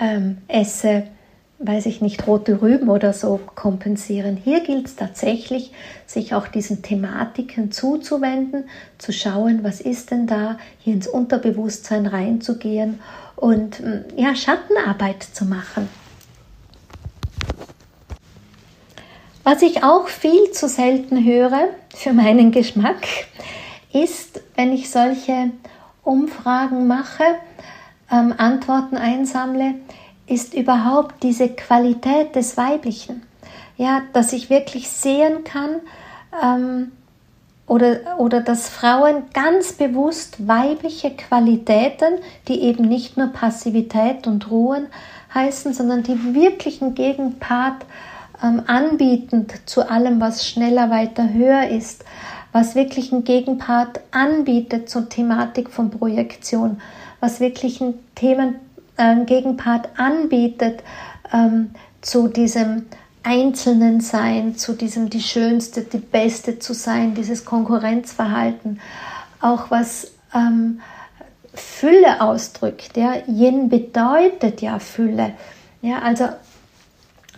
[0.00, 1.04] ähm, esse,
[1.60, 4.36] weiß ich nicht, rote Rüben oder so kompensieren.
[4.36, 5.72] Hier gilt es tatsächlich,
[6.06, 8.64] sich auch diesen Thematiken zuzuwenden,
[8.98, 13.00] zu schauen, was ist denn da, hier ins Unterbewusstsein reinzugehen
[13.34, 15.88] und mm, ja, Schattenarbeit zu machen.
[19.42, 23.06] Was ich auch viel zu selten höre für meinen Geschmack,
[23.92, 25.50] ist, wenn ich solche
[26.04, 27.24] Umfragen mache,
[28.12, 29.74] ähm, Antworten einsammle,
[30.28, 33.22] ist überhaupt diese Qualität des Weiblichen.
[33.76, 35.80] Ja, dass ich wirklich sehen kann,
[36.42, 36.92] ähm,
[37.68, 42.14] oder, oder dass Frauen ganz bewusst weibliche Qualitäten,
[42.48, 44.86] die eben nicht nur Passivität und Ruhen
[45.34, 47.84] heißen, sondern die wirklichen Gegenpart
[48.42, 52.04] ähm, anbietend zu allem, was schneller, weiter, höher ist,
[52.52, 56.80] was wirklich einen Gegenpart anbietet zur Thematik von Projektion,
[57.20, 58.54] was wirklich einen Themen,
[58.98, 60.82] äh, Gegenpart anbietet
[61.32, 62.86] ähm, zu diesem
[63.22, 68.80] einzelnen Sein, zu diesem die Schönste, die Beste zu sein, dieses Konkurrenzverhalten,
[69.40, 70.80] auch was ähm,
[71.54, 72.96] Fülle ausdrückt.
[72.96, 73.14] Ja?
[73.26, 75.32] Yin bedeutet ja Fülle.
[75.82, 76.28] Ja, also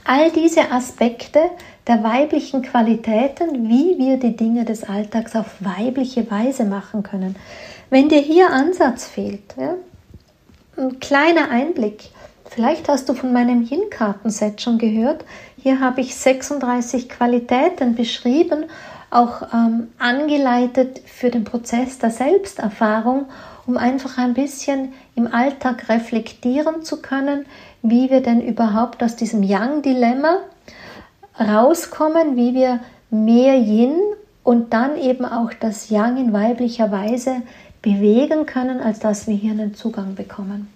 [0.04, 1.40] all diese Aspekte
[1.86, 7.36] der weiblichen Qualitäten, wie wir die Dinge des Alltags auf weibliche Weise machen können.
[7.90, 9.74] Wenn dir hier Ansatz fehlt, ja,
[10.76, 12.10] ein kleiner Einblick,
[12.48, 15.24] vielleicht hast du von meinem Yin-Kartenset schon gehört,
[15.62, 18.64] hier habe ich 36 Qualitäten beschrieben,
[19.10, 23.26] auch ähm, angeleitet für den Prozess der Selbsterfahrung,
[23.66, 27.44] um einfach ein bisschen im Alltag reflektieren zu können,
[27.82, 30.38] wie wir denn überhaupt aus diesem Yang-Dilemma
[31.38, 33.98] rauskommen, wie wir mehr Yin
[34.44, 37.42] und dann eben auch das Yang in weiblicher Weise
[37.82, 40.68] bewegen können, als dass wir hier einen Zugang bekommen.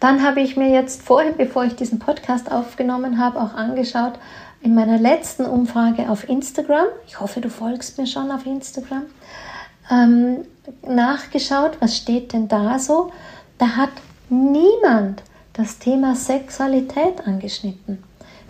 [0.00, 4.14] Dann habe ich mir jetzt vorhin, bevor ich diesen Podcast aufgenommen habe, auch angeschaut,
[4.60, 9.04] in meiner letzten Umfrage auf Instagram, ich hoffe, du folgst mir schon auf Instagram,
[9.90, 10.44] ähm,
[10.82, 13.12] nachgeschaut, was steht denn da so.
[13.58, 13.90] Da hat
[14.28, 15.22] niemand
[15.52, 18.02] das Thema Sexualität angeschnitten.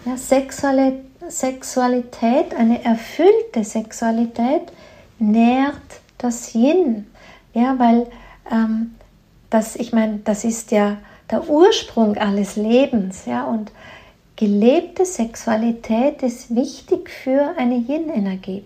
[0.04, 4.72] Ja, Sexualität, Sexualität, eine erfüllte Sexualität
[5.18, 5.74] nährt
[6.18, 7.06] das Yin.
[7.54, 8.06] Ja, weil
[8.50, 8.94] ähm,
[9.50, 10.98] das, ich meine, das ist ja
[11.30, 13.24] der Ursprung alles Lebens.
[13.26, 13.72] Ja, und
[14.36, 18.64] gelebte Sexualität ist wichtig für eine Yin-Energie.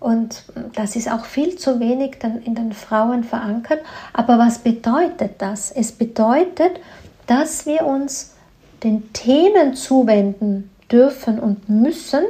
[0.00, 3.80] Und das ist auch viel zu wenig dann in den Frauen verankert.
[4.12, 5.70] Aber was bedeutet das?
[5.70, 6.78] Es bedeutet,
[7.26, 8.34] dass wir uns
[8.82, 12.24] den Themen zuwenden dürfen und müssen,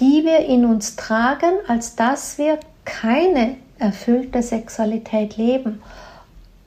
[0.00, 5.82] die wir in uns tragen, als dass wir keine erfüllte Sexualität leben.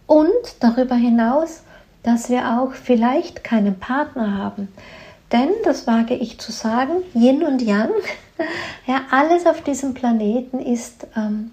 [0.05, 1.63] Und darüber hinaus,
[2.03, 4.67] dass wir auch vielleicht keinen Partner haben.
[5.32, 7.91] Denn, das wage ich zu sagen, Yin und Yang,
[8.88, 11.51] ja, alles auf diesem Planeten ist ähm,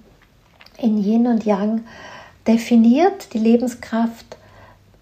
[0.79, 1.85] in Yin und Yang
[2.47, 4.37] definiert, die Lebenskraft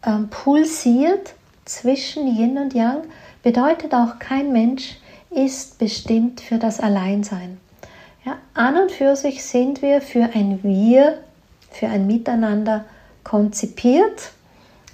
[0.05, 1.35] ähm, pulsiert
[1.65, 3.03] zwischen Yin und Yang,
[3.43, 4.97] bedeutet auch, kein Mensch
[5.31, 7.59] ist bestimmt für das Alleinsein.
[8.25, 11.19] Ja, an und für sich sind wir für ein Wir,
[11.71, 12.85] für ein Miteinander
[13.23, 14.33] konzipiert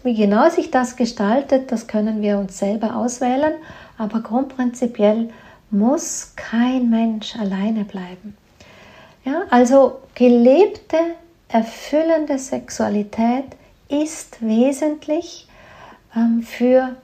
[0.03, 3.53] wie genau sich das gestaltet, das können wir uns selber auswählen,
[3.99, 5.31] aber grundprinzipiell
[5.71, 8.37] muss kein Mensch alleine bleiben.
[9.25, 10.97] Ja, also gelebte,
[11.49, 13.45] erfüllende Sexualität
[13.89, 15.47] ist wesentlich
[16.17, 16.97] ähm, für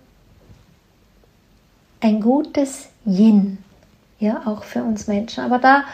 [2.01, 3.59] ein gutes Yin,
[4.19, 5.45] ja, auch für uns Menschen.
[5.45, 5.85] Aber da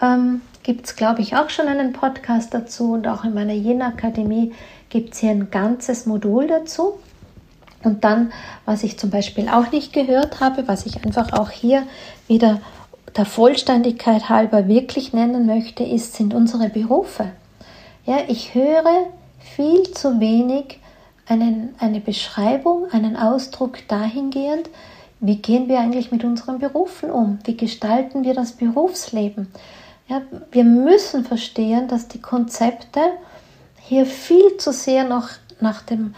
[0.00, 4.52] ähm, gibt es, glaube ich, auch schon einen Podcast dazu und auch in meiner Yin-Akademie
[4.90, 6.98] gibt es hier ein ganzes Modul dazu.
[7.84, 8.32] Und dann,
[8.64, 11.84] was ich zum Beispiel auch nicht gehört habe, was ich einfach auch hier
[12.26, 12.60] wieder
[13.16, 17.30] der Vollständigkeit halber wirklich nennen möchte, ist, sind unsere Berufe.
[18.04, 19.06] Ja, ich höre
[19.38, 20.80] viel zu wenig
[21.26, 24.68] einen, eine Beschreibung, einen Ausdruck dahingehend,
[25.20, 27.38] wie gehen wir eigentlich mit unseren Berufen um?
[27.44, 29.48] Wie gestalten wir das Berufsleben?
[30.08, 33.00] Ja, wir müssen verstehen, dass die Konzepte
[33.80, 35.28] hier viel zu sehr noch
[35.60, 36.14] nach dem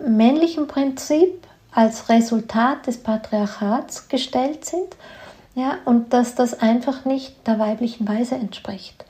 [0.00, 4.96] männlichen Prinzip als Resultat des Patriarchats gestellt sind
[5.54, 9.04] ja, und dass das einfach nicht der weiblichen Weise entspricht.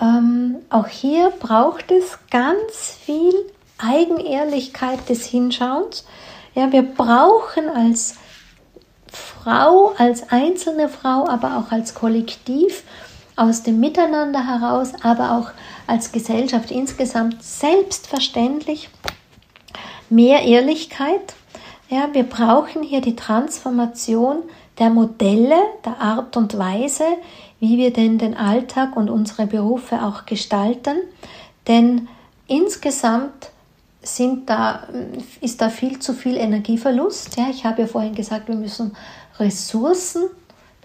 [0.00, 3.34] Ähm, auch hier braucht es ganz viel
[3.78, 6.04] Eigenehrlichkeit des Hinschauens.
[6.54, 8.16] Ja, wir brauchen als
[9.10, 12.82] Frau, als einzelne Frau, aber auch als Kollektiv
[13.36, 15.50] aus dem Miteinander heraus, aber auch
[15.86, 18.88] als Gesellschaft insgesamt selbstverständlich
[20.08, 21.34] mehr Ehrlichkeit.
[21.88, 24.38] Ja, wir brauchen hier die Transformation
[24.78, 27.04] der Modelle, der Art und Weise,
[27.60, 30.96] wie wir denn den Alltag und unsere Berufe auch gestalten.
[31.68, 32.08] Denn
[32.46, 33.50] insgesamt
[34.02, 34.86] sind da,
[35.40, 37.36] ist da viel zu viel Energieverlust.
[37.36, 38.96] Ja, ich habe ja vorhin gesagt, wir müssen
[39.38, 40.24] Ressourcen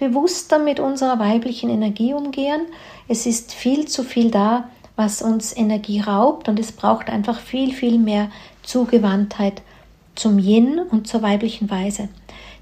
[0.02, 2.62] bewusster mit unserer weiblichen Energie umgehen.
[3.08, 7.72] Es ist viel zu viel da, was uns Energie raubt und es braucht einfach viel,
[7.72, 8.32] viel mehr
[8.64, 9.62] Zugewandtheit
[10.16, 12.10] zum Yin und zur weiblichen Weise.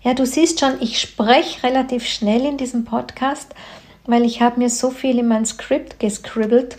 [0.03, 3.55] Ja, du siehst schon, ich spreche relativ schnell in diesem Podcast,
[4.05, 6.77] weil ich habe mir so viel in mein Skript gescribbelt,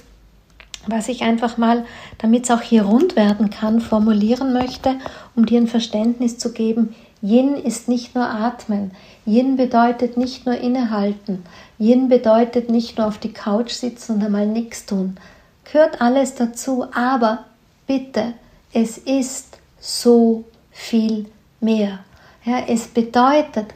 [0.87, 1.87] was ich einfach mal,
[2.19, 4.97] damit es auch hier rund werden kann, formulieren möchte,
[5.35, 6.95] um dir ein Verständnis zu geben.
[7.23, 8.93] Yin ist nicht nur Atmen.
[9.31, 11.45] Yin bedeutet nicht nur innehalten.
[11.79, 15.19] Yin bedeutet nicht nur auf die Couch sitzen und einmal nichts tun,
[15.71, 17.45] gehört alles dazu, aber
[17.87, 18.35] bitte,
[18.73, 21.27] es ist so viel
[21.61, 22.01] mehr.
[22.45, 23.67] Ja, es bedeutet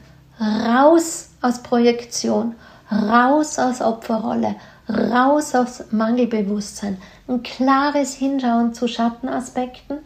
[0.41, 2.57] raus aus Projektion,
[2.91, 4.57] raus aus Opferrolle,
[4.89, 6.99] raus aus Mangelbewusstsein,
[7.29, 9.99] ein klares Hinschauen zu Schattenaspekten,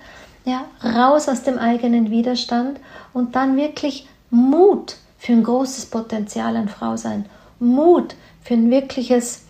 [0.45, 2.81] ja, raus aus dem eigenen Widerstand
[3.15, 7.27] und dann wirklich Mut für ein großes Potenzial an Frau sein,
[7.59, 9.43] Mut für ein wirkliches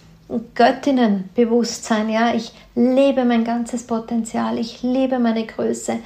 [0.54, 5.98] Göttinnenbewusstsein, ja, ich lebe mein ganzes Potenzial, ich lebe meine Größe,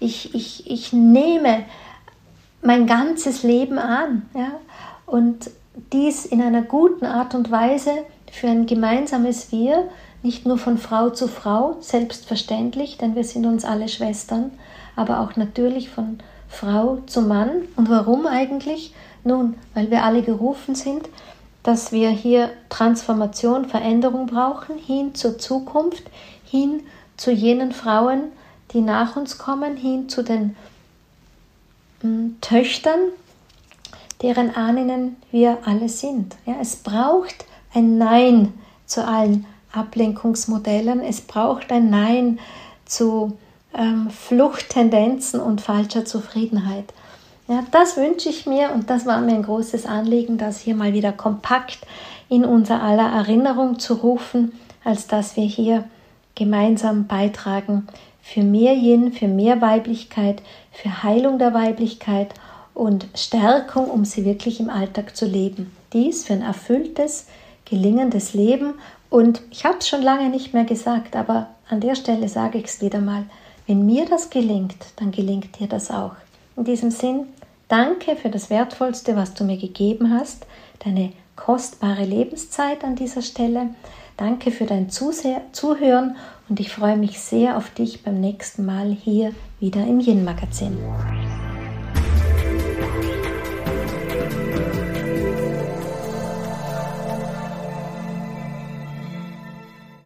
[0.00, 1.64] ich, ich, ich nehme
[2.62, 4.52] mein ganzes Leben an, ja,
[5.06, 5.50] und
[5.92, 7.92] dies in einer guten Art und Weise
[8.30, 9.88] für ein gemeinsames Wir,
[10.22, 14.50] nicht nur von Frau zu Frau, selbstverständlich, denn wir sind uns alle Schwestern,
[14.96, 16.18] aber auch natürlich von
[16.48, 17.50] Frau zu Mann.
[17.76, 18.92] Und warum eigentlich?
[19.24, 21.08] Nun, weil wir alle gerufen sind,
[21.62, 26.04] dass wir hier Transformation, Veränderung brauchen, hin zur Zukunft,
[26.44, 26.82] hin
[27.16, 28.32] zu jenen Frauen,
[28.72, 30.56] die nach uns kommen, hin zu den
[32.00, 33.00] hm, Töchtern,
[34.22, 36.36] deren Ahnen wir alle sind.
[36.46, 37.44] Ja, es braucht
[37.74, 38.54] ein Nein
[38.86, 41.00] zu allen Ablenkungsmodellen.
[41.00, 42.38] Es braucht ein Nein
[42.84, 43.38] zu
[43.74, 46.92] ähm, Fluchttendenzen und falscher Zufriedenheit.
[47.50, 50.92] Ja, das wünsche ich mir und das war mir ein großes Anliegen, das hier mal
[50.92, 51.80] wieder kompakt
[52.28, 54.52] in unser aller Erinnerung zu rufen,
[54.84, 55.82] als dass wir hier
[56.36, 57.88] gemeinsam beitragen
[58.22, 62.34] für mehr Yin, für mehr Weiblichkeit, für Heilung der Weiblichkeit
[62.72, 65.72] und Stärkung, um sie wirklich im Alltag zu leben.
[65.92, 67.26] Dies für ein erfülltes,
[67.64, 68.74] gelingendes Leben.
[69.08, 72.66] Und ich habe es schon lange nicht mehr gesagt, aber an der Stelle sage ich
[72.66, 73.24] es wieder mal.
[73.66, 76.12] Wenn mir das gelingt, dann gelingt dir das auch.
[76.56, 77.26] In diesem Sinn,
[77.70, 80.46] danke für das Wertvollste, was du mir gegeben hast,
[80.84, 83.70] deine kostbare Lebenszeit an dieser Stelle.
[84.16, 86.16] Danke für dein Zuhören
[86.48, 90.76] und ich freue mich sehr auf dich beim nächsten Mal hier wieder im Yin Magazin.